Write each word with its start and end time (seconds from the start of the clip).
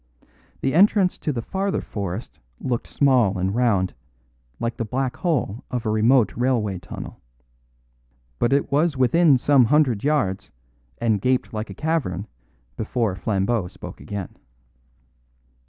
The 0.61 0.73
entrance 0.73 1.19
to 1.19 1.31
the 1.31 1.43
farther 1.43 1.79
forest 1.83 2.39
looked 2.59 2.87
small 2.87 3.37
and 3.37 3.53
round, 3.53 3.93
like 4.59 4.77
the 4.77 4.83
black 4.83 5.17
hole 5.17 5.63
of 5.69 5.85
a 5.85 5.91
remote 5.91 6.33
railway 6.35 6.79
tunnel. 6.79 7.21
But 8.39 8.51
it 8.51 8.71
was 8.71 8.97
within 8.97 9.37
some 9.37 9.65
hundred 9.65 10.03
yards, 10.03 10.51
and 10.97 11.21
gaped 11.21 11.53
like 11.53 11.69
a 11.69 11.75
cavern 11.75 12.25
before 12.77 13.15
Flambeau 13.15 13.67
spoke 13.67 14.01
again. 14.01 14.35